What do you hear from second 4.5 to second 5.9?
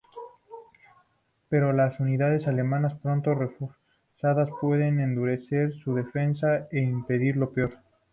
pueden endurecer